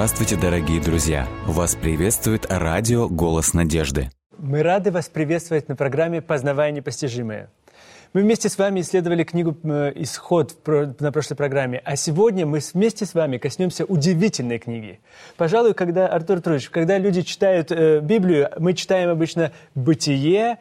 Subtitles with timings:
[0.00, 1.28] Здравствуйте, дорогие друзья!
[1.44, 4.08] Вас приветствует радио «Голос надежды».
[4.38, 7.50] Мы рады вас приветствовать на программе «Познавая непостижимое».
[8.14, 13.04] Мы вместе с вами исследовали книгу э, «Исход» на прошлой программе, а сегодня мы вместе
[13.04, 15.00] с вами коснемся удивительной книги.
[15.36, 20.60] Пожалуй, когда, Артур Труевич, когда люди читают э, Библию, мы читаем обычно «Бытие»,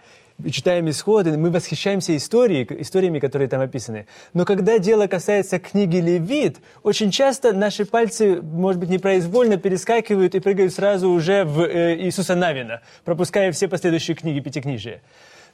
[0.52, 4.08] читаем исходы, мы восхищаемся историей, историями, которые там описаны.
[4.34, 10.40] Но когда дело касается книги Левит, очень часто наши пальцы, может быть, непроизвольно перескакивают и
[10.40, 15.02] прыгают сразу уже в э, Иисуса Навина, пропуская все последующие книги Пятикнижия.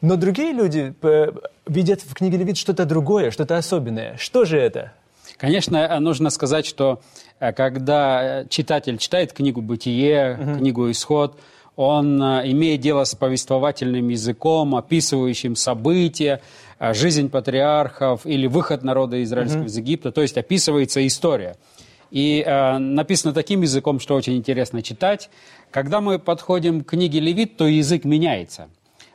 [0.02, 1.32] Но другие люди э,
[1.66, 4.18] видят в книге Левит что-то другое, что-то особенное.
[4.18, 4.94] Что же это?
[5.38, 7.02] Конечно, нужно сказать, что
[7.40, 10.60] э, когда читатель читает книгу «Бытие», угу.
[10.60, 11.40] книгу «Исход»,
[11.76, 16.42] он э, имеет дело с повествовательным языком, описывающим события,
[16.80, 19.68] э, жизнь патриархов или выход народа израильского mm-hmm.
[19.68, 21.56] из Египта, то есть описывается история.
[22.12, 25.30] И э, написано таким языком, что очень интересно читать.
[25.72, 28.70] Когда мы подходим к книге Левит, то язык меняется.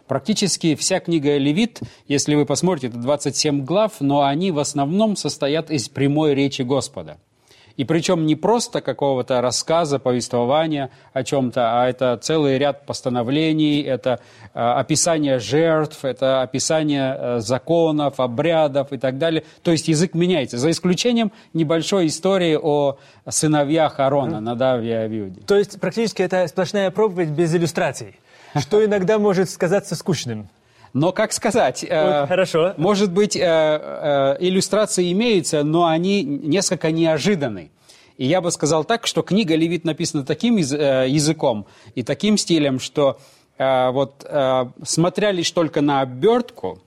[0.06, 5.70] Практически вся книга Левит, если вы посмотрите, это 27 глав, но они в основном состоят
[5.70, 7.18] из прямой речи Господа–
[7.76, 14.20] и причем не просто какого-то рассказа, повествования о чем-то, а это целый ряд постановлений, это
[14.54, 19.44] э, описание жертв, это описание э, законов, обрядов и так далее.
[19.62, 24.40] То есть язык меняется, за исключением небольшой истории о сыновьях Аарона, mm.
[24.40, 25.40] Надаве и Авиуде.
[25.42, 28.18] То есть практически это сплошная проповедь без иллюстраций,
[28.58, 30.48] что иногда может сказаться скучным.
[30.92, 32.74] Но, как сказать, э, Хорошо.
[32.76, 37.70] может быть, э, э, иллюстрации имеются, но они несколько неожиданны.
[38.16, 42.80] И я бы сказал так, что книга Левит написана таким э, языком и таким стилем,
[42.80, 43.18] что
[43.56, 46.80] э, вот э, смотря лишь только на обертку,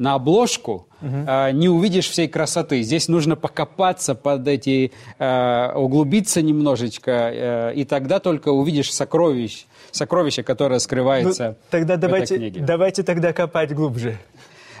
[0.00, 1.16] на обложку, угу.
[1.26, 2.82] э, не увидишь всей красоты.
[2.82, 10.42] Здесь нужно покопаться под эти, э, углубиться немножечко, э, и тогда только увидишь сокровищ, сокровище,
[10.42, 12.60] которое скрывается ну, тогда в давайте, этой книге.
[12.60, 14.18] Давайте тогда копать глубже.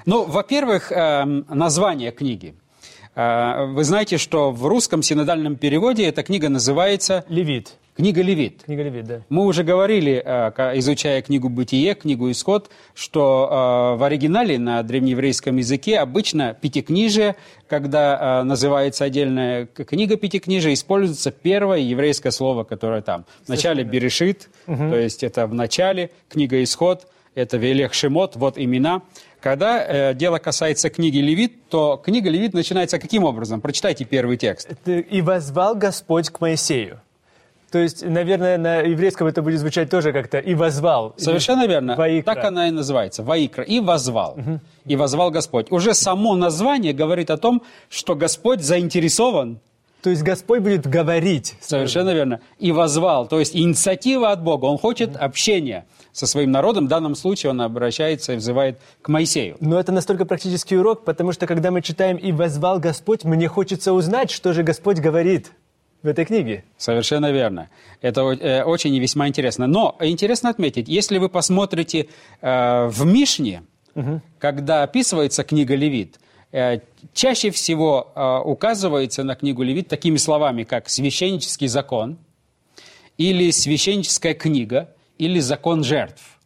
[0.06, 2.54] Ну, во-первых, э, название книги.
[3.14, 7.24] Э, вы знаете, что в русском синодальном переводе эта книга называется...
[7.28, 7.76] Левит.
[8.00, 8.62] Книга Левит.
[8.64, 9.20] Книга Левит, да.
[9.28, 15.56] Мы уже говорили, э, изучая книгу «Бытие», книгу «Исход», что э, в оригинале на древнееврейском
[15.56, 17.36] языке обычно пятикнижие,
[17.68, 23.26] когда называется отдельная книга пятикнижия, используется первое еврейское слово, которое там.
[23.44, 24.90] В начале «Берешит», угу.
[24.90, 29.02] то есть это в начале, книга «Исход», это Велех Шемот, вот имена.
[29.40, 33.60] Когда э, дело касается книги Левит, то книга Левит начинается каким образом?
[33.60, 34.68] Прочитайте первый текст.
[34.86, 37.00] «И возвал Господь к Моисею».
[37.70, 41.14] То есть, наверное, на еврейском это будет звучать тоже как-то «и возвал».
[41.16, 41.94] Совершенно верно.
[41.96, 42.34] Ваикра.
[42.34, 43.22] Так она и называется.
[43.22, 43.62] Ваикра.
[43.62, 44.32] «И возвал».
[44.32, 44.60] Угу.
[44.86, 45.70] «И возвал Господь».
[45.70, 49.60] Уже само название говорит о том, что Господь заинтересован
[50.02, 51.56] то есть Господь будет говорить.
[51.60, 52.40] Совершенно верно.
[52.58, 53.28] И возвал.
[53.28, 54.64] То есть инициатива от Бога.
[54.64, 56.86] Он хочет общения со своим народом.
[56.86, 59.56] В данном случае он обращается и взывает к Моисею.
[59.60, 63.92] Но это настолько практический урок, потому что когда мы читаем «И возвал Господь», мне хочется
[63.92, 65.52] узнать, что же Господь говорит
[66.02, 66.64] в этой книге.
[66.76, 67.68] Совершенно верно.
[68.00, 69.66] Это э, очень и весьма интересно.
[69.66, 72.08] Но интересно отметить, если вы посмотрите
[72.40, 73.62] э, в Мишне,
[73.94, 74.20] угу.
[74.38, 76.18] когда описывается книга Левит,
[76.52, 76.80] э,
[77.12, 82.18] чаще всего э, указывается на книгу Левит такими словами, как «священнический закон»
[83.18, 86.39] или «священническая книга», или закон жертв.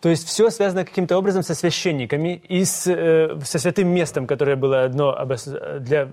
[0.00, 4.54] То есть все связано каким-то образом со священниками и с, э, со святым местом, которое
[4.54, 5.16] было одно
[5.80, 6.08] для...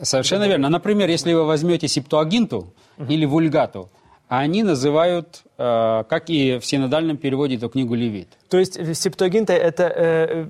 [0.00, 0.68] Совершенно верно.
[0.68, 3.12] Например, если вы возьмете септуагинту угу.
[3.12, 3.88] или вульгату,
[4.28, 8.28] они называют, э, как и в синодальном переводе, эту книгу Левит.
[8.48, 10.46] То есть септуагинта– это э,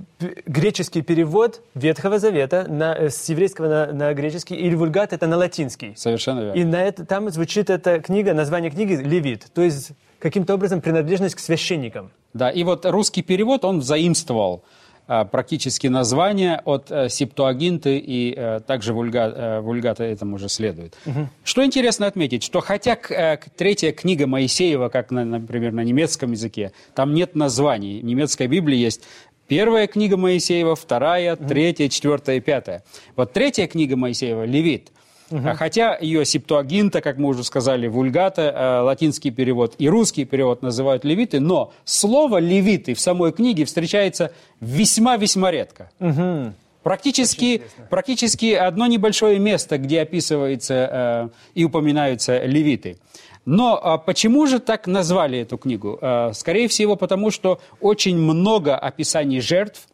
[0.47, 5.37] греческий перевод Ветхого Завета на, э, с еврейского на, на греческий, или вульгат– это на
[5.37, 5.95] латинский.
[5.97, 6.59] Совершенно верно.
[6.59, 9.47] И на это, там звучит эта книга, название книги «Левит».
[9.53, 12.11] То есть каким-то образом принадлежность к священникам.
[12.33, 14.67] Да, и вот русский перевод, он заимствовал а,
[15.07, 20.97] практически название от а, Септуагинты и а, также вульга, а, вульгата этому же следует.
[21.07, 21.29] Угу.
[21.45, 26.73] Что интересно отметить, что хотя а, третья книга Моисеева, как, на, например, на немецком языке,
[26.95, 29.03] там нет названий, в немецкой Библии есть
[29.49, 32.83] Первая книга Моисеева, вторая, третья, четвертая и пятая.
[33.15, 34.91] Вот третья книга Моисеева, Левит,
[35.31, 35.55] Угу.
[35.57, 41.05] Хотя ее септуагинта, как мы уже сказали, вульгата, э, латинский перевод и русский перевод называют
[41.05, 45.91] левиты, но слово левиты в самой книге встречается весьма-весьма редко.
[45.99, 46.55] Угу.
[46.83, 52.99] Практически, практически одно небольшое место, где описывается э, и упоминаются левиты.
[53.45, 55.99] Но а почему же так назвали эту книгу?
[56.01, 59.89] Э, скорее всего, потому что очень много описаний жертв,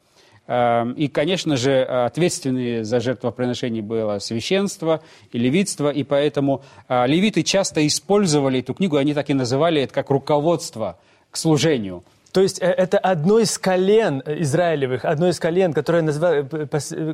[0.49, 5.01] и, конечно же, ответственные за жертвоприношение было священство
[5.31, 9.95] и левитство, и поэтому э, левиты часто использовали эту книгу, они так и называли это
[9.95, 10.99] как руководство
[11.31, 12.03] к служению.
[12.33, 16.43] То есть э, это одно из колен израилевых, одно из колен, которое, назва...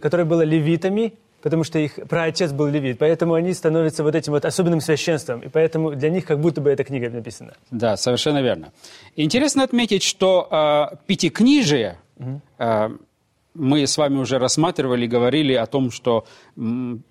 [0.01, 2.99] которое было левитами, потому что их праотец был левит.
[2.99, 5.41] Поэтому они становятся вот этим вот особенным священством.
[5.41, 7.55] И поэтому для них как будто бы эта книга написана.
[7.71, 8.73] Да, совершенно верно.
[9.17, 12.41] Интересно отметить, что э, пятикнижие, угу.
[12.59, 12.89] э,
[13.55, 16.27] мы с вами уже рассматривали, говорили о том, что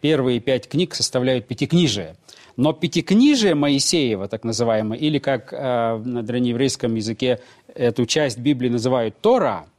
[0.01, 2.15] первые пять книг составляют пятикнижие.
[2.55, 7.39] Но пятикнижие Моисеева, так называемое, или как э, на древнееврейском языке
[7.75, 9.67] эту часть Библии называют Тора–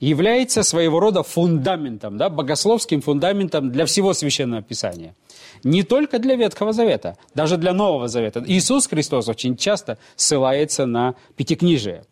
[0.00, 5.14] является своего рода фундаментом, да, богословским фундаментом для всего Священного Писания.
[5.62, 8.42] Не только для Ветхого Завета, даже для Нового Завета.
[8.46, 12.04] Иисус Христос очень часто ссылается на Пятикнижие.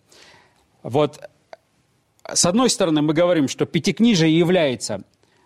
[0.82, 1.20] Вот,
[2.30, 5.02] с одной стороны, мы говорим, что Пятикнижие является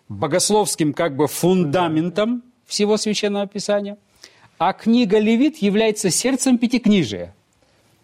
[0.09, 3.97] богословским как бы фундаментом всего Священного Писания,
[4.57, 7.33] а книга Левит является сердцем Пятикнижия.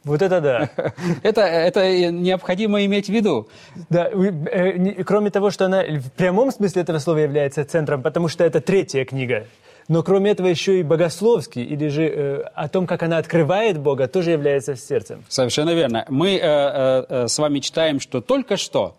[0.03, 0.69] Вот это да.
[1.23, 3.47] это, это необходимо иметь в виду.
[3.89, 8.43] Да, э, кроме того, что она в прямом смысле этого слова является центром, потому что
[8.43, 9.47] это третья книга.
[9.93, 14.07] Но кроме этого еще и богословский, или же э, о том, как она открывает Бога,
[14.07, 15.23] тоже является сердцем.
[15.29, 16.03] Совершенно верно.
[16.09, 18.95] Мы э, э, э с вами читаем, что только что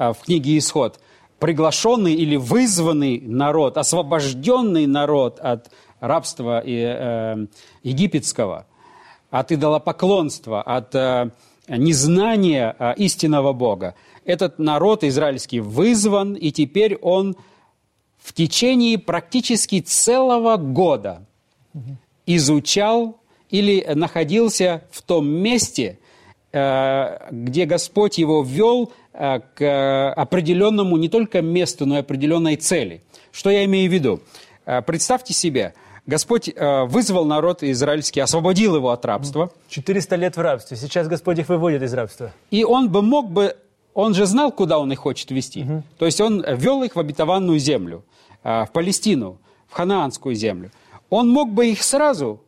[0.00, 0.98] э, в книге «Исход»
[1.38, 7.46] приглашенный или вызванный народ, освобожденный народ от рабства и, э,
[7.84, 8.66] египетского–
[9.30, 11.30] от идолопоклонства, от э,
[11.68, 13.94] незнания э, истинного Бога.
[14.24, 17.36] Этот народ израильский вызван, и теперь он
[18.22, 21.26] в течение практически целого года
[22.26, 23.18] изучал
[23.50, 25.98] или находился в том месте,
[26.52, 33.02] э, где Господь его ввел э, к определенному не только месту, но и определенной цели.
[33.32, 34.20] Что я имею в виду?
[34.66, 35.74] Э, представьте себе,
[36.04, 39.52] Господь вызвал народ израильский, освободил его от рабства.
[39.68, 40.76] 400 лет в рабстве.
[40.76, 42.32] Сейчас Господь их выводит из рабства.
[42.50, 43.54] И он бы мог бы,
[43.94, 45.62] он же знал, куда он их хочет вести.
[45.62, 45.82] Угу.
[45.98, 48.02] То есть он вел их в обетованную землю,
[48.42, 50.70] в Палестину, в ханаанскую землю.
[51.10, 52.40] Он мог бы их сразу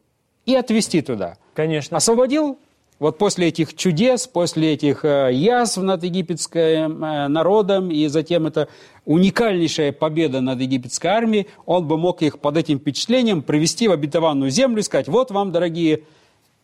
[0.47, 1.37] и отвести туда.
[1.55, 1.97] Конечно.
[1.97, 2.59] Освободил
[2.99, 8.69] вот после этих чудес, после этих э, язв над египетским э, народом, и затем это
[9.05, 14.51] уникальнейшая победа над египетской армией, он бы мог их под этим впечатлением привести в обетованную
[14.51, 16.05] землю и сказать, вот вам, дорогие,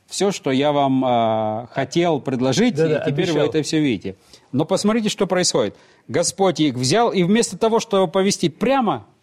[0.06, 3.36] все, что я вам э, хотел предложить, да, и да, теперь обещал.
[3.36, 4.16] вы это все видите.
[4.52, 5.76] Но посмотрите, что происходит.
[6.08, 9.19] Господь их взял, и вместо того, чтобы повести прямо э,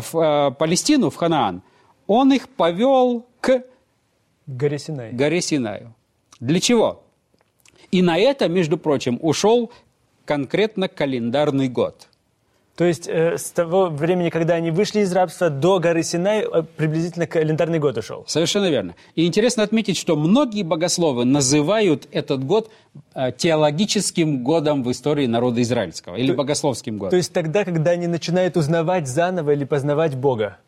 [0.00, 1.62] в э, Палестину, в Ханаан,
[2.06, 3.64] он их повел к
[4.46, 5.12] Горе Синай.
[5.12, 5.94] Горе Синаю.
[6.40, 7.02] Для чего?
[7.90, 9.72] И на это, между прочим, ушел
[10.24, 12.08] конкретно календарный год.
[12.76, 16.62] То есть э, с того времени, когда они вышли из рабства, до горы Синай э,
[16.76, 18.24] приблизительно календарный год ушел.
[18.26, 18.96] Совершенно верно.
[19.14, 22.72] И интересно отметить, что многие богословы называют этот год
[23.14, 27.10] э, теологическим годом в истории народа израильского или то, богословским годом.
[27.10, 30.58] То есть тогда, когда они начинают узнавать заново или познавать Бога.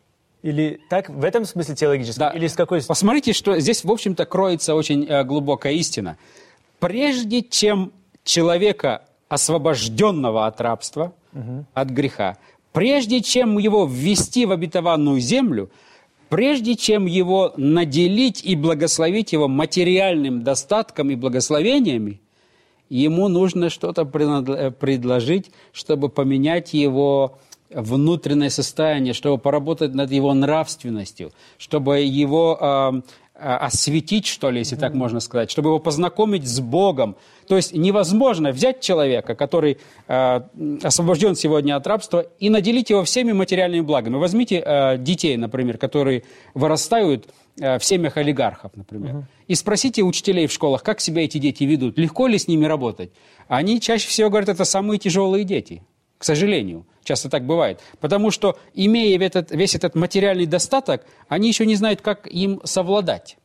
[0.43, 2.19] Или так, в этом смысле теологически?
[2.19, 2.29] Да.
[2.29, 2.81] Или с какой...
[2.83, 6.17] Посмотрите, что здесь, в общем-то, кроется очень э, глубокая истина.
[6.79, 7.91] Прежде чем
[8.23, 11.65] человека, освобожденного от рабства, угу.
[11.73, 12.37] от греха,
[12.73, 15.69] прежде чем его ввести в обетованную землю,
[16.29, 22.21] прежде чем его наделить и благословить его материальным достатком и благословениями,
[22.89, 27.37] ему нужно что-то э, предложить, чтобы поменять его
[27.69, 33.01] внутреннее состояние, чтобы поработать над его нравственностью, чтобы его э,
[33.33, 34.81] осветить, что ли, если mm-hmm.
[34.81, 37.15] так можно сказать, чтобы его познакомить с Богом.
[37.47, 39.77] То есть невозможно взять человека, который
[40.07, 40.41] э,
[40.83, 44.17] освобожден сегодня от рабства, и наделить его всеми материальными благами.
[44.17, 46.23] Возьмите э, детей, например, которые
[46.53, 47.27] вырастают
[47.59, 49.23] э, в семьях олигархов, например, mm-hmm.
[49.47, 53.11] и спросите учителей в школах, как себя эти дети ведут, легко ли с ними работать.
[53.47, 55.83] Они чаще всего говорят, это самые тяжелые дети,
[56.17, 56.85] к сожалению.
[57.03, 57.79] Часто так бывает.
[58.01, 63.37] Потому что, имея этот, весь этот материальный достаток, они еще не знают, как им совладать.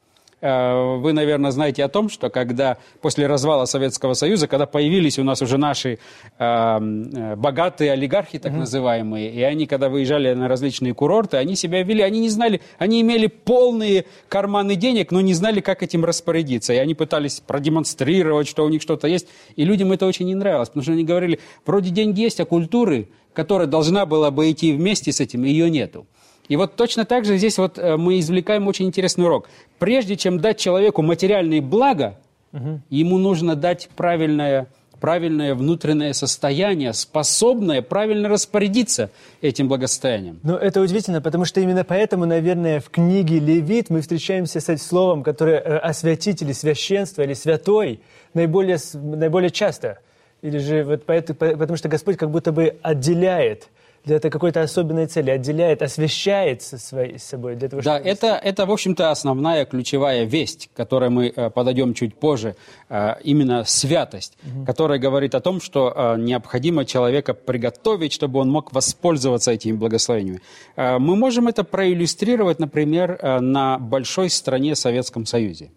[0.42, 5.24] Э, вы, наверное, знаете о том, что когда после развала Советского Союза, когда появились у
[5.24, 6.00] нас уже наши
[6.38, 11.84] эм, э, богатые олигархи, так называемые, и они, когда выезжали на различные курорты, они себя
[11.84, 16.72] вели, они не знали, они имели полные карманы денег, но не знали, как этим распорядиться.
[16.72, 20.70] И они пытались продемонстрировать, что у них что-то есть, и людям это очень не нравилось,
[20.70, 25.12] потому что они говорили, вроде деньги есть, а культуры, которая должна была бы идти вместе
[25.12, 26.04] с этим, ее нету.
[26.52, 29.48] И вот точно так же здесь вот э, мы извлекаем очень интересный урок.
[29.78, 32.18] Прежде чем дать человеку материальные блага,
[32.52, 32.82] угу.
[32.90, 34.66] ему нужно дать правильное
[35.00, 40.40] правильное внутреннее состояние, способное правильно распорядиться этим благосостоянием.
[40.42, 44.84] Но это удивительно, потому что именно поэтому, наверное, в книге Левит мы встречаемся с этим
[44.84, 48.02] словом, которое э, освятитель или священство или святой
[48.34, 50.00] наиболее, наиболее часто.
[50.42, 53.68] Или же вот поэтому, потому что Господь как будто бы отделяет
[54.04, 58.10] для этой какой-то особенной цели, отделяет, освящает со своей собой для того, Да, чтобы...
[58.10, 62.56] это, это, в общем-то, основная ключевая весть, к которой мы э, подойдем чуть позже,
[62.88, 68.72] э, именно святость, которая говорит о том, что э, необходимо человека приготовить, чтобы он мог
[68.72, 70.40] воспользоваться этими благословениями.
[70.76, 75.70] Э, мы можем это проиллюстрировать, например, э, на большой стране Советском Союзе.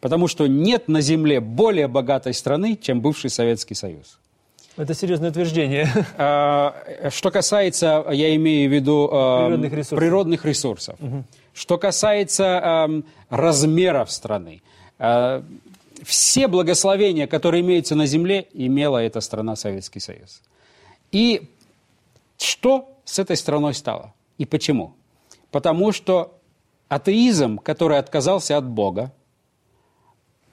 [0.00, 4.18] Потому что нет на Земле более богатой страны, чем бывший Советский Союз.
[4.76, 5.88] Это серьезное утверждение.
[6.16, 9.98] А, Что касается, я имею в виду а, Природных ресурсов.
[9.98, 10.98] природных ресурсов.
[11.52, 12.88] Что касается
[13.28, 14.62] размеров страны,
[14.98, 15.42] а,
[16.02, 20.40] все благословения, которые имеются на земле, имела эта страна Советский Союз.
[21.12, 21.50] И
[22.38, 24.14] что с этой страной стало?
[24.38, 24.94] И почему?
[25.50, 26.38] Потому что
[26.88, 29.12] атеизм, который отказался от Бога,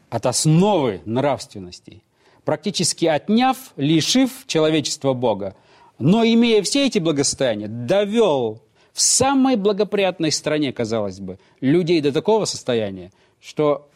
[0.09, 2.01] от основы нравственности,
[2.47, 5.53] практически отняв, лишив человечества Бога,
[5.99, 8.61] но имея все эти благосостояния, довел
[8.93, 13.11] в самой благоприятной стране, казалось бы, людей до такого состояния,
[13.41, 13.89] что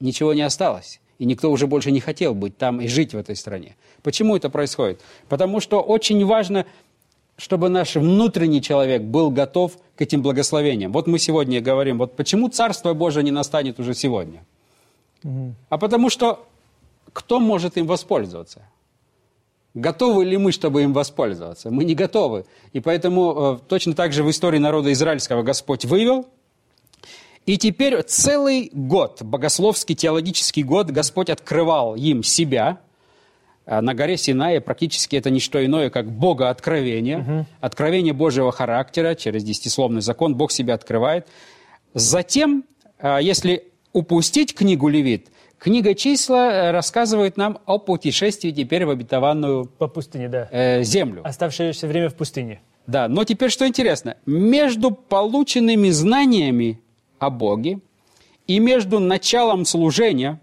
[0.00, 1.00] ничего не осталось.
[1.18, 3.76] И никто уже больше не хотел быть там и жить в этой стране.
[4.02, 5.02] Почему это происходит?
[5.28, 6.64] Потому что очень важно,
[7.36, 10.92] чтобы наш внутренний человек был готов к этим благословениям.
[10.92, 14.46] Вот мы сегодня говорим, вот почему Царство Божие не настанет уже сегодня?
[15.68, 16.46] А потому что
[17.12, 18.62] кто может им воспользоваться?
[19.74, 21.70] Готовы ли мы, чтобы им воспользоваться?
[21.70, 22.44] Мы не готовы.
[22.72, 26.26] И поэтому э, точно так же в истории народа израильского Господь вывел.
[27.46, 32.80] И теперь целый год, богословский, теологический год, Господь открывал им себя.
[33.64, 39.14] А На горе Синае практически это не что иное, как Бога откровение, откровение Божьего характера
[39.14, 41.28] через десятисловный закон, Бог себя открывает.
[41.94, 42.64] Затем,
[42.98, 45.28] а, если упустить книгу Левит,
[45.60, 50.48] книга числа э, рассказывает нам о путешествии теперь в обетованную По пустыне, да.
[50.50, 51.20] э, землю.
[51.24, 52.60] Оставшееся время в пустыне.
[52.86, 56.80] Да, но теперь что интересно, между полученными знаниями
[57.20, 57.78] о Боге
[58.48, 60.40] и между началом служения,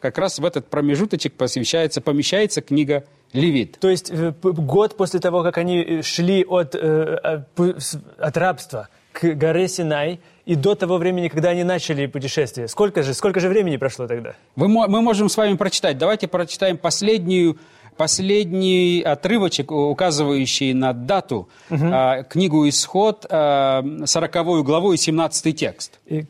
[0.00, 3.78] как раз в этот промежуточек посвящается, помещается книга Левит.
[3.80, 9.34] То есть э, год после того, как они э, шли от, с- от рабства к
[9.34, 13.76] горе Синай, и до того времени, когда они начали путешествие, сколько же, сколько же времени
[13.76, 14.32] прошло тогда?
[14.56, 15.98] Вы мы можем с вами прочитать.
[15.98, 17.58] Давайте прочитаем последнюю,
[17.98, 26.00] последний отрывочек, указывающий на дату, а, книгу «Исход», а, 40 главу и 17 текст.
[26.06, 26.24] И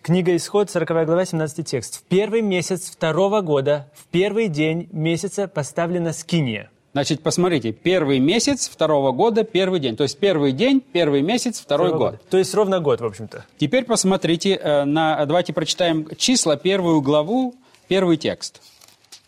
[0.00, 1.96] Книга Исход, 40 глава, 17 текст.
[1.96, 6.70] В первый месяц второго года, в первый день месяца поставлена скиния.
[6.98, 9.96] Значит, посмотрите, первый месяц второго года, первый день.
[9.96, 12.18] То есть первый день, первый месяц, второй Второго год.
[12.18, 12.28] года.
[12.28, 13.46] То есть ровно год, в общем-то.
[13.56, 17.54] Теперь посмотрите, э, на, давайте прочитаем числа, первую главу,
[17.86, 18.60] первый текст.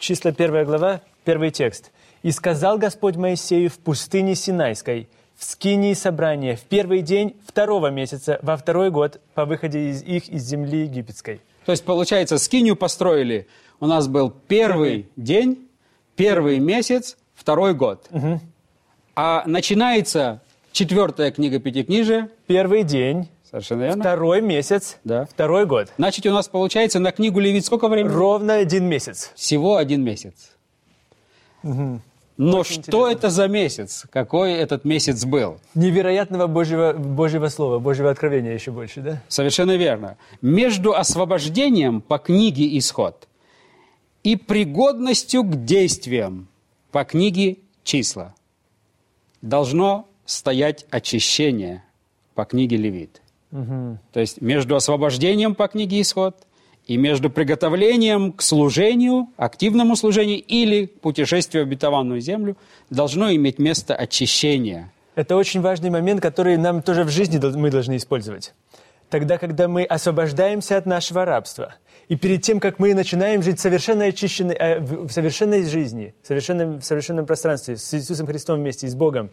[0.00, 1.92] Числа первая глава, первый текст.
[2.24, 8.40] «И сказал Господь Моисею в пустыне Синайской, в скинии собрания, в первый день второго месяца,
[8.42, 11.40] во второй год, по выходе из их из земли египетской».
[11.66, 13.46] То есть, получается, скинию построили.
[13.78, 15.68] У нас был первый день,
[16.16, 18.08] первый месяц, второй год.
[19.16, 20.40] А начинается
[20.72, 22.28] четвертая книга Пятикнижия.
[22.46, 24.02] Первый день, Совершенно верно.
[24.02, 25.24] второй месяц, Да.
[25.26, 25.88] второй год.
[25.98, 28.12] Значит, у нас получается на книгу Левит сколько времени?
[28.12, 29.32] Ровно один месяц.
[29.34, 30.52] Всего один месяц.
[31.62, 34.06] Но что это за месяц?
[34.10, 35.58] Какой этот месяц был?
[35.74, 39.22] Невероятного Божьего, Божьего слова, Божьего откровения еще больше, да?
[39.28, 40.16] Совершенно верно.
[40.40, 43.28] Между освобождением по книге «Исход»
[44.22, 46.48] и пригодностью к действиям
[46.90, 48.34] по книге «Числа»
[49.42, 51.84] должно стоять очищение
[52.34, 53.22] по книге «Левит».
[53.50, 56.36] То есть между освобождением по книге «Исход»
[56.86, 62.56] и между приготовлением к служению, активному служению или путешествию в обетованную землю
[62.90, 64.92] должно иметь место очищение.
[65.14, 68.54] Это очень важный момент, который нам тоже в жизни мы должны использовать.
[69.08, 71.74] Тогда, когда мы освобождаемся от нашего рабства,
[72.10, 76.26] и перед тем, как мы начинаем жить совершенно очищенной, э, в в совершенной жизни, в
[76.26, 79.30] совершенном, в совершенном пространстве, с Иисусом Христом вместе, и с Богом,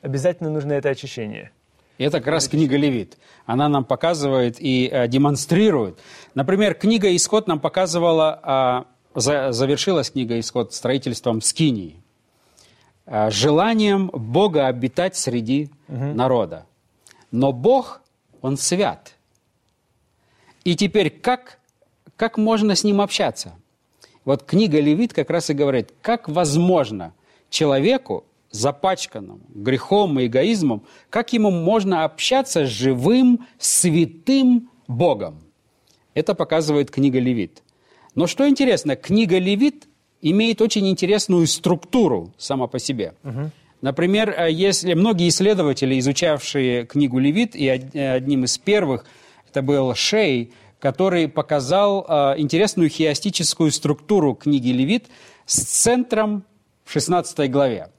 [0.00, 1.50] обязательно нужно это очищение.
[1.98, 3.18] И это как раз книга Левит.
[3.46, 5.98] Она нам показывает и э, демонстрирует.
[6.36, 8.84] Например, книга Исход нам показывала, а,
[9.16, 12.00] за- завершилась книга Исход строительством Скинии.
[13.06, 16.64] А, желанием Бога обитать среди народа.
[17.32, 18.02] Но Бог,
[18.40, 19.16] Он свят.
[20.62, 21.59] И теперь как,
[22.20, 23.54] как можно с Ним общаться?
[24.26, 27.14] Вот книга Левит как раз и говорит, как возможно
[27.48, 35.40] человеку, запачканному грехом и эгоизмом, как ему можно общаться с живым, святым Богом.
[36.12, 37.62] Это показывает книга Левит.
[38.14, 39.88] Но что интересно, книга Левит
[40.20, 43.14] имеет очень интересную структуру сама по себе.
[43.24, 43.50] Угу.
[43.80, 49.06] Например, э, если многие исследователи, изучавшие книгу Левит, и одним из первых
[49.48, 55.06] это был Шей, который показал э, интересную хиастическую структуру книги Левит
[55.46, 56.44] с центром
[56.84, 57.90] в 16 главе.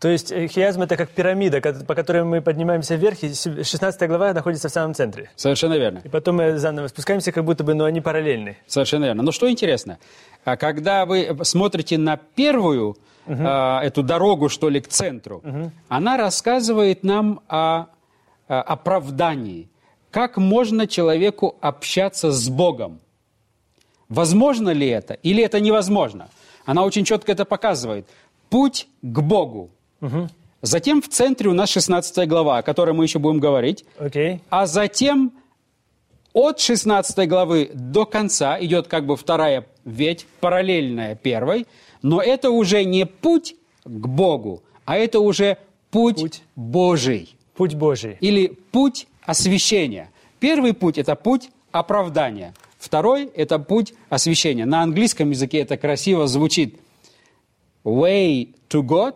[0.00, 4.32] То есть э, хиазм– это как пирамида, по которой мы поднимаемся вверх, и 16 глава
[4.32, 5.30] находится в самом центре.
[5.36, 6.00] Совершенно верно.
[6.02, 8.56] И потом мы заново спускаемся, как будто бы, но они параллельны.
[8.66, 9.22] Совершенно верно.
[9.22, 9.98] Но что интересно,
[10.44, 13.42] а когда вы смотрите на первую угу.
[13.42, 15.70] э, эту дорогу, что ли, к центру, угу.
[15.88, 17.86] она рассказывает нам о,
[18.48, 19.69] о оправдании.
[20.10, 23.00] Как можно человеку общаться с Богом?
[24.08, 26.28] Возможно ли это или это невозможно?
[26.64, 28.06] Она очень четко это показывает.
[28.48, 29.70] Путь к Богу.
[30.00, 30.28] Угу.
[30.62, 33.84] Затем в центре у нас 16 глава, о которой мы еще будем говорить.
[33.98, 34.40] Okay.
[34.50, 35.32] А затем
[36.32, 41.66] от 16 главы до конца идет как бы вторая ветвь, параллельная первой,
[42.02, 45.56] но это уже не путь к Богу, а это уже
[45.90, 46.42] путь, путь.
[46.56, 47.36] Божий.
[47.54, 48.16] Путь Божий.
[48.20, 50.10] Или путь освящения.
[50.40, 52.52] Первый путь– это путь оправдания.
[52.78, 54.66] Второй– это путь освящения.
[54.66, 56.80] На английском языке это красиво звучит
[57.84, 59.14] way to God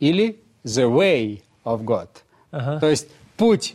[0.00, 2.08] или the way of God.
[2.50, 2.80] Ага.
[2.80, 3.74] То есть путь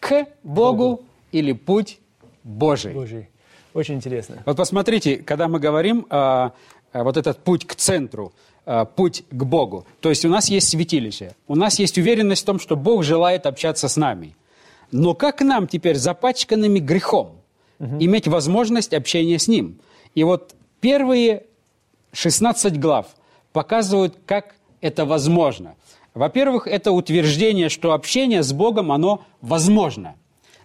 [0.00, 1.98] к Богу, Богу или путь
[2.44, 2.92] Божий.
[2.92, 3.28] Божий.
[3.72, 4.42] Очень интересно.
[4.44, 6.52] Вот посмотрите, когда мы говорим а,
[6.92, 8.32] а, вот этот путь к центру,
[8.66, 12.46] а, путь к Богу, то есть у нас есть святилище, у нас есть уверенность в
[12.46, 14.34] том, что Бог желает общаться с нами.
[14.92, 17.40] Но как нам теперь запачканными грехом
[17.78, 17.96] угу.
[17.98, 19.78] иметь возможность общения с Ним?
[20.14, 21.44] И вот первые
[22.12, 23.06] 16 глав
[23.52, 25.74] показывают, как это возможно.
[26.14, 30.16] Во-первых, это утверждение, что общение с Богом, оно возможно.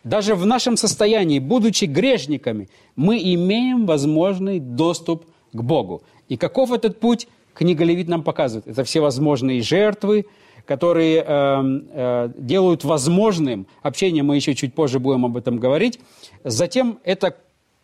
[0.03, 6.03] Даже в нашем состоянии, будучи грешниками, мы имеем возможный доступ к Богу.
[6.29, 8.67] И каков этот путь, книга Левит нам показывает.
[8.67, 10.25] Это все возможные жертвы,
[10.65, 15.99] которые э, э, делают возможным общение, мы еще чуть позже будем об этом говорить.
[16.43, 17.35] Затем это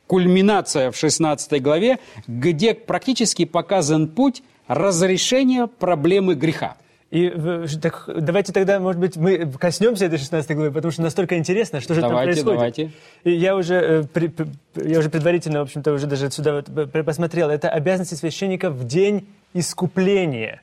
[0.07, 6.75] кульминация в 16 главе, где практически показан путь разрешения проблемы греха.
[7.11, 7.29] И
[7.81, 11.93] так, давайте тогда, может быть, мы коснемся этой 16 главы, потому что настолько интересно, что
[11.93, 12.57] же давайте, там происходит.
[12.57, 12.91] Давайте.
[13.25, 14.29] И я уже, э,
[14.75, 17.49] я уже предварительно, в общем-то, уже даже сюда вот посмотрел.
[17.49, 20.61] Это обязанности священника в день искупления.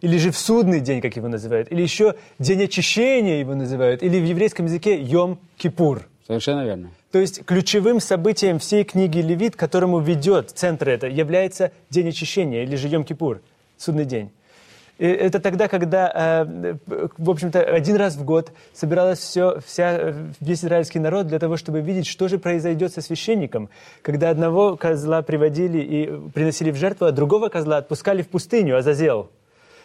[0.00, 1.72] Или же в судный день, как его называют.
[1.72, 4.00] Или еще день очищения его называют.
[4.04, 6.02] Или в еврейском языке Йом-Кипур.
[6.28, 6.90] Совершенно верно.
[7.10, 12.76] То есть ключевым событием всей книги Левит, которому ведет центр это, является день очищения, или
[12.76, 13.40] же Йом-Кипур,
[13.76, 14.30] судный день.
[14.98, 16.74] Это тогда, когда, э,
[17.16, 21.80] в общем-то, один раз в год собиралась все, вся, весь израильский народ для того, чтобы
[21.80, 23.70] видеть, что же произойдет со священником,
[24.02, 29.30] когда одного козла приводили и приносили в жертву, а другого козла отпускали в пустыню, Азазел,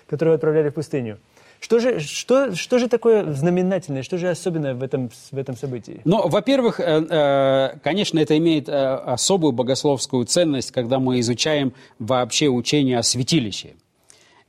[0.07, 1.19] которого отправляли в пустыню.
[1.59, 6.01] Что же, что, что же такое знаменательное, что же особенное в этом, в этом событии?
[6.05, 12.97] Ну, во-первых, э, э, конечно, это имеет особую богословскую ценность, когда мы изучаем вообще учение
[12.97, 13.75] о святилище.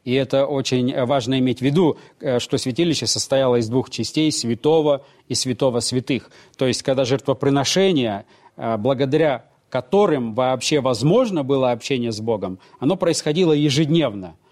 [0.05, 1.97] И это очень важно иметь в виду,
[2.39, 6.31] что святилище состояло из двух частей– святого и святого святых.
[6.57, 14.37] То есть, когда жертвоприношение, благодаря которым вообще возможно было общение с Богом, оно происходило ежедневно–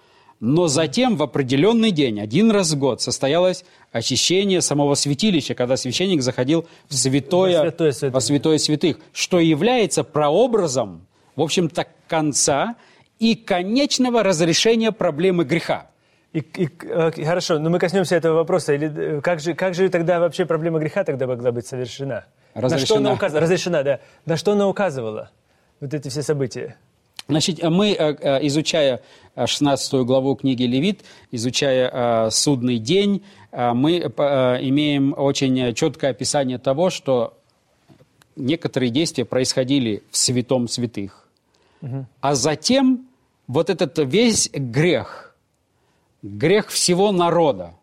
[0.45, 6.21] но затем в определенный день, один раз в год, состоялось очищение самого святилища, когда священник
[6.21, 8.15] заходил в святое, во святое, святых.
[8.15, 12.75] во святое святых, что является прообразом, в общем-то, конца
[13.23, 15.87] и конечного разрешения проблемы греха.
[16.33, 18.73] И, и, э, хорошо, но мы коснемся этого вопроса.
[18.73, 22.25] Или, э, как, же, как же тогда вообще проблема греха тогда могла быть совершена?
[22.55, 22.81] Разрешена.
[22.81, 23.43] На что она указывала?
[23.43, 24.01] Разрешена, да.
[24.27, 25.31] На что она указывала?
[25.81, 26.77] Вот эти все события.
[27.29, 29.03] Значит, мы, э, э, изучая
[29.37, 37.39] 16 э, главу книги Левит, изучая судный день, мы имеем очень четкое описание того, что
[38.35, 41.29] некоторые действия происходили в святом святых.
[41.83, 42.07] Угу.
[42.21, 43.07] А затем
[43.53, 45.37] вот этот весь грех,
[46.23, 47.75] грех всего народа,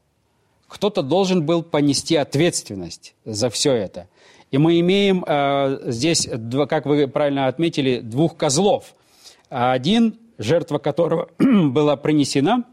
[0.67, 4.08] кто-то должен был понести ответственность за все это.
[4.51, 6.27] И мы имеем э, здесь,
[6.67, 8.95] как вы правильно отметили, двух козлов–
[9.49, 12.63] один, жертва которого была принесена,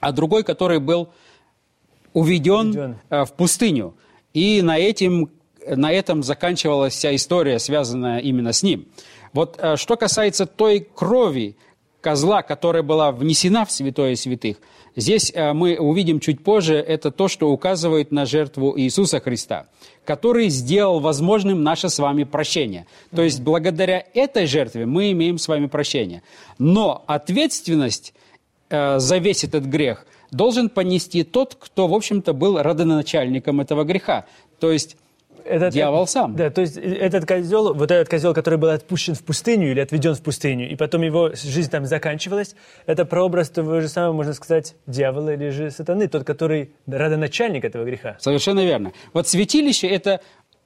[0.00, 1.08] а другой, который был
[2.12, 2.96] уведен, уведен.
[3.08, 3.94] Э, в пустыню.
[4.34, 5.30] И на, этим,
[5.66, 8.86] на этом заканчивалась вся история, связанная именно с ним.
[9.32, 11.56] Вот э, что касается той крови
[12.04, 14.58] козла, которая была внесена в святое святых,
[14.94, 19.68] здесь э, мы увидим чуть позже, это то, что указывает на жертву Иисуса Христа,
[20.04, 22.86] который сделал возможным наше с вами прощение.
[23.16, 26.22] То есть благодаря этой жертве мы имеем с вами прощение.
[26.58, 28.12] Но ответственность
[28.68, 34.26] э, за весь этот грех должен понести тот, кто, в общем-то, был родоначальником этого греха.
[34.60, 34.98] То есть
[35.44, 36.34] этот, Дьявол сам.
[36.36, 40.14] Да, то есть этот козел, вот этот козел, который был отпущен в пустыню или отведен
[40.14, 42.54] в пустыню, и потом его жизнь там заканчивалась,
[42.86, 47.84] это прообраз того же самого, можно сказать, дьявола или же сатаны, тот, который родоначальник этого
[47.84, 48.16] греха.
[48.20, 48.92] Совершенно верно.
[49.12, 50.20] Вот святилище– это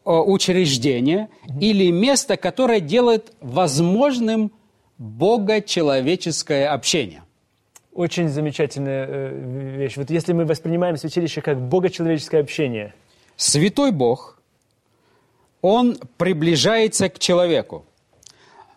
[0.05, 1.29] учреждение
[1.61, 4.53] или место, которое делает возможным
[4.97, 7.23] богочеловеческое общение.
[7.93, 9.97] Очень замечательная э, вещь.
[9.97, 12.95] Вот если мы воспринимаем святилище как богочеловеческое общение.
[13.37, 14.37] Святой Бог–
[15.61, 17.85] он приближается к человеку.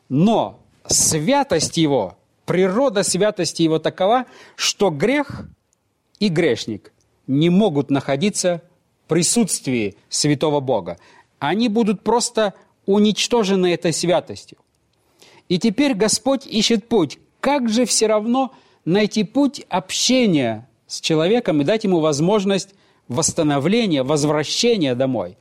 [0.10, 5.48] Но святость его, природа святости его такова, что грех
[6.20, 6.92] и грешник
[7.28, 8.62] не могут находиться
[9.06, 10.98] в присутствии святого Бога.
[11.40, 12.54] Они будут просто
[12.86, 14.58] уничтожены этой святостью.
[15.50, 17.20] И теперь Господь ищет путь.
[17.40, 18.54] Как же все равно
[18.86, 22.74] найти путь общения с человеком и дать ему возможность
[23.08, 25.38] восстановления, возвращения домой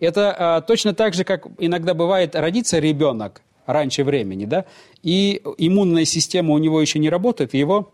[0.00, 4.64] это а, точно так же, как иногда бывает, родится ребенок раньше времени, да,
[5.02, 7.92] и иммунная система у него еще не работает, его,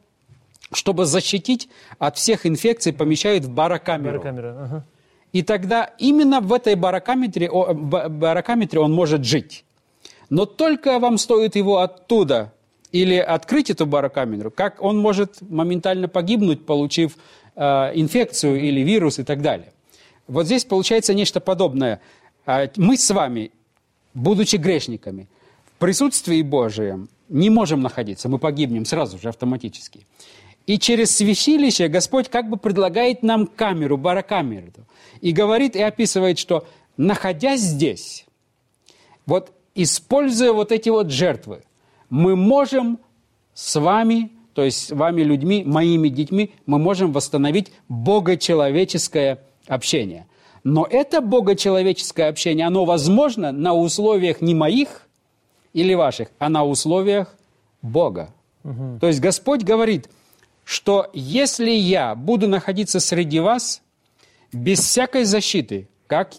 [0.72, 4.18] чтобы защитить от всех инфекций, помещают в барокамеру.
[4.18, 4.86] Барокамера, ага.
[5.32, 9.64] И тогда именно в этой барокаметре, барокаметре он может жить.
[10.30, 12.52] Но только вам стоит его оттуда
[12.90, 17.16] или открыть эту барокамеру, как он может моментально погибнуть, получив
[17.54, 17.62] э,
[17.94, 19.72] инфекцию или вирус и так далее.
[20.28, 22.00] Вот здесь получается нечто подобное.
[22.44, 23.52] А, мы с вами,
[24.14, 25.28] будучи грешниками,
[25.66, 30.06] в присутствии Божием не можем находиться, мы погибнем сразу же автоматически.
[30.66, 34.72] И через святилище Господь как бы предлагает нам камеру, барокамеру.
[35.20, 38.26] И говорит и описывает, что находясь здесь,
[39.26, 41.62] вот используя вот эти вот жертвы,
[42.10, 42.98] мы можем
[43.54, 50.26] с вами, то есть с вами людьми, моими детьми, мы можем восстановить богочеловеческое общение.
[50.64, 55.06] Но это богочеловеческое общение, оно возможно на условиях не моих
[55.72, 57.36] или ваших, а на условиях
[57.82, 58.34] Бога.
[58.64, 58.98] Угу.
[59.00, 60.10] То есть Господь говорит,
[60.64, 63.80] что если я буду находиться среди вас
[64.52, 66.32] без всякой защиты, как,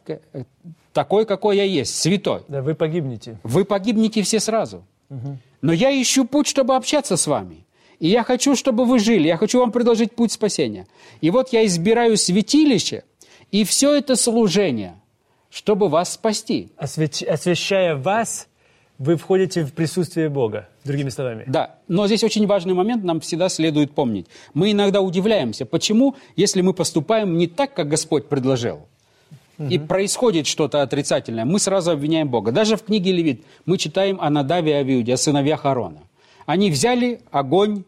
[0.91, 2.41] такой, какой я есть, святой.
[2.49, 3.39] Да, вы погибнете.
[3.43, 4.83] Вы погибнете все сразу.
[5.09, 5.37] Угу.
[5.61, 7.65] Но я ищу путь, чтобы общаться с вами.
[7.99, 9.27] И я хочу, чтобы вы жили.
[9.27, 10.85] Я хочу вам предложить путь спасения.
[11.21, 13.05] И вот я избираю святилище–
[13.51, 14.95] и все это служение,
[15.49, 16.69] чтобы вас спасти.
[16.77, 17.23] Освящ...
[17.23, 18.47] Освящая вас,
[18.99, 21.43] вы входите в присутствие Бога, другими словами.
[21.47, 24.27] Да, но здесь очень важный момент, нам всегда следует помнить.
[24.53, 28.87] Мы иногда удивляемся, почему, если мы поступаем не так, как Господь предложил,
[29.57, 29.69] угу.
[29.69, 32.51] и происходит что-то отрицательное, мы сразу обвиняем Бога.
[32.51, 36.01] Даже в книге Левит мы читаем о Надаве и Авиуде, о сыновьях Аарона.
[36.45, 37.83] Они взяли огонь,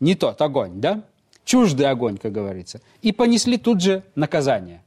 [0.00, 1.02] не тот огонь, да?
[1.48, 4.82] Чуждый огонь, как говорится, и понесли тут же наказание.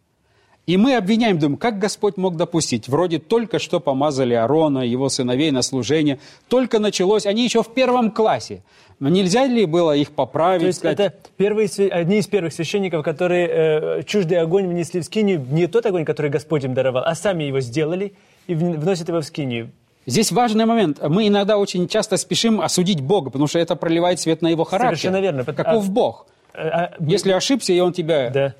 [0.67, 2.87] И мы обвиняем, думаем, как Господь мог допустить?
[2.87, 8.11] Вроде только что помазали Аарона, его сыновей на служение, только началось, они еще в первом
[8.11, 8.61] классе.
[8.99, 10.61] Но нельзя ли было их поправить?
[10.61, 10.99] То есть сказать...
[10.99, 15.87] это первые, одни из первых священников, которые э, чуждый огонь внесли в скинию, не тот
[15.87, 18.13] огонь, который Господь им даровал, а сами его сделали
[18.45, 19.71] и вносят его в скинию.
[20.05, 21.01] Здесь важный момент.
[21.01, 24.97] Мы иногда очень часто спешим осудить Бога, потому что это проливает свет на его характер.
[24.97, 25.43] Совершенно верно.
[25.43, 25.91] Каков а...
[25.91, 26.27] Бог?
[26.53, 28.29] А, а, Если ошибся, и он тебя...
[28.29, 28.55] Да.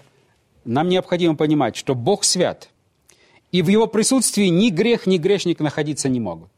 [0.64, 2.70] Нам необходимо понимать, что Бог свят.
[3.52, 6.52] И в его присутствии ни грех, ни грешник находиться не могут.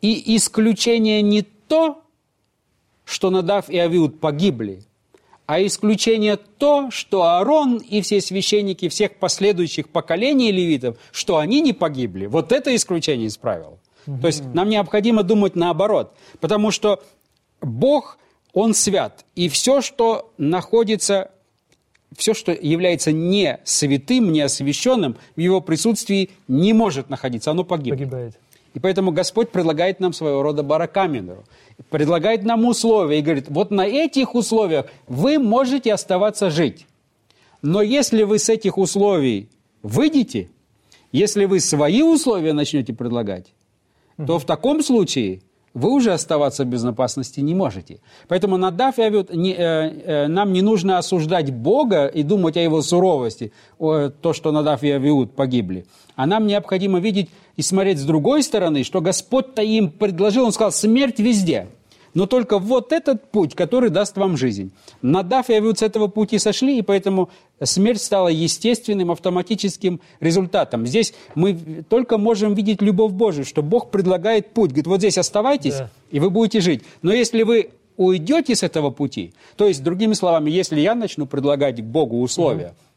[0.00, 2.02] И исключение не то,
[3.04, 4.84] что Надав и Авиуд погибли,
[5.46, 11.72] а исключение то, что Аарон и все священники всех последующих поколений левитов, что они не
[11.72, 12.26] погибли.
[12.26, 13.80] Вот это исключение из правил.
[14.06, 14.20] Mm-hmm.
[14.20, 17.02] То есть нам необходимо думать наоборот, потому что
[17.60, 18.18] Бог–
[18.52, 19.24] он свят.
[19.34, 21.30] И все, что находится,
[22.16, 28.08] все, что является не святым, не освященным, в его присутствии не может находиться, оно погибнет.
[28.08, 28.38] Погибает.
[28.74, 31.44] И поэтому Господь предлагает нам своего рода баракамеру,
[31.90, 36.86] предлагает нам условия и говорит, вот на этих условиях вы можете оставаться жить.
[37.62, 39.48] Но если вы с этих условий
[39.82, 40.50] выйдете,
[41.12, 43.46] если вы свои условия начнете предлагать,
[44.16, 45.42] то в таком случае
[45.74, 48.00] вы уже оставаться в безопасности не можете.
[48.28, 52.60] Поэтому Надав и Авиуд, не, э, э, нам не нужно осуждать Бога и думать о
[52.60, 55.86] его суровости, о, то, что Надав и Авиуд погибли.
[56.16, 60.72] А нам необходимо видеть и смотреть с другой стороны, что Господь-то им предложил, Он сказал,
[60.72, 61.68] смерть везде–
[62.18, 64.72] но только вот этот путь, который даст вам жизнь.
[65.02, 67.30] Надав и Авиуд с этого пути сошли, и поэтому
[67.62, 70.84] смерть стала естественным, автоматическим результатом.
[70.84, 74.70] Здесь мы только можем видеть любовь Божию, что Бог предлагает путь.
[74.70, 75.90] Говорит, вот здесь оставайтесь, да.
[76.10, 76.82] и вы будете жить.
[77.02, 81.80] Но если вы уйдете с этого пути, то есть, другими словами, если я начну предлагать
[81.82, 82.87] Богу условия, угу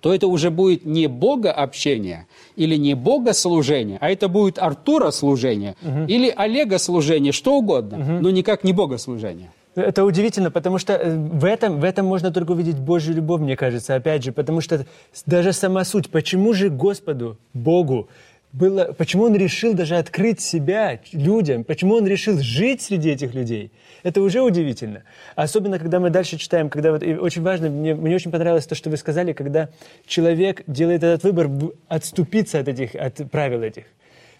[0.00, 2.26] то это уже будет не Бога общение
[2.56, 6.04] или не Бога служение, а это будет Артура служение угу.
[6.06, 8.22] или Олега служение, что угодно, угу.
[8.22, 9.50] но никак не Бога служение.
[9.74, 13.56] Это удивительно, потому что э, в этом, в этом можно только увидеть Божью любовь, мне
[13.56, 14.84] кажется, опять же, потому что
[15.24, 18.08] даже сама суть, почему же Господу, Богу,
[18.52, 23.70] было, почему он решил даже открыть себя людям, почему он решил жить среди этих людей,
[24.02, 25.04] это уже удивительно.
[25.36, 28.90] Особенно, когда мы дальше читаем, когда вот, очень важно, мне, мне очень понравилось то, что
[28.90, 29.70] вы сказали, когда
[30.06, 31.50] человек делает этот выбор
[31.88, 33.84] отступиться от этих, от правил этих.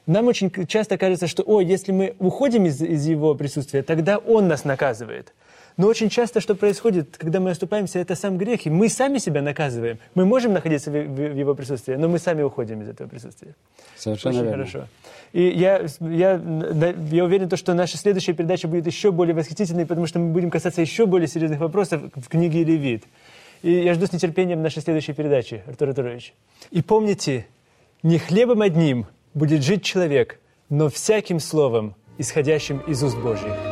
[0.07, 4.49] Нам очень часто кажется, что, о, если мы уходим из, из его присутствия, тогда он
[4.49, 5.33] нас наказывает.
[5.77, 9.43] Но очень часто, что происходит, когда мы оступаемся, это сам грех, и мы сами себя
[9.43, 9.99] наказываем.
[10.15, 13.55] Мы можем находиться в, в, в его присутствии, но мы сами уходим из этого присутствия.
[13.97, 14.65] Совершенно очень верно.
[14.65, 14.89] хорошо.
[15.33, 16.41] И я, я,
[17.11, 20.81] я уверен, что наша следующая передача будет еще более восхитительной, потому что мы будем касаться
[20.81, 23.05] еще более серьезных вопросов в книге Левит.
[23.63, 26.35] И я жду с нетерпением нашей следующей передачи, Артур Артурович.
[26.71, 27.47] И помните,
[28.03, 33.72] не хлебом одним будет жить человек, но всяким словом, исходящим из уст Божьих.